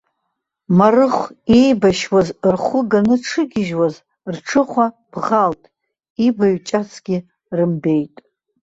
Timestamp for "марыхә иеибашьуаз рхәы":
0.77-2.79